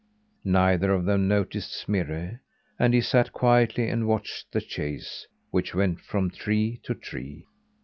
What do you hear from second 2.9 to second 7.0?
he sat quietly and watched the chase, which went from tree to